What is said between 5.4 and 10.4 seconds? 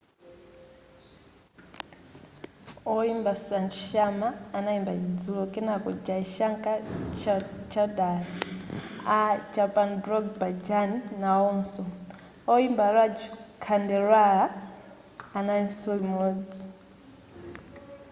kenako jai shankar choudhary a chhappan blog